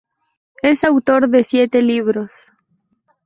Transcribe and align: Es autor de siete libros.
Es 0.63 0.83
autor 0.83 1.27
de 1.27 1.43
siete 1.43 1.83
libros. 1.83 2.31